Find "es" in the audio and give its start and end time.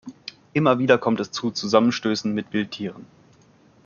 1.19-1.29